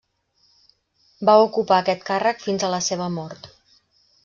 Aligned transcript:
Va 1.29 1.35
ocupar 1.43 1.77
aquest 1.79 2.03
càrrec 2.09 2.43
fins 2.47 2.65
a 2.65 2.73
la 2.77 2.83
seva 2.89 3.13
mort. 3.21 3.49